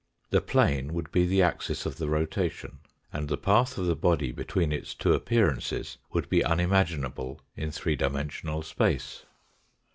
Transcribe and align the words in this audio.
The 0.31 0.41
plane 0.41 0.93
would 0.95 1.11
be 1.11 1.27
the 1.27 1.43
axis 1.43 1.85
of 1.85 1.97
the 1.97 2.09
rotation, 2.09 2.79
and 3.13 3.29
the 3.29 3.37
path 3.37 3.77
of 3.77 3.85
the 3.85 3.95
body 3.95 4.31
between 4.31 4.71
its 4.71 4.95
two 4.95 5.13
appearances 5.13 5.99
would 6.11 6.27
be 6.27 6.43
unimaginable 6.43 7.39
in 7.55 7.69
three 7.69 7.95
dimensional 7.95 8.63
space. 8.63 9.25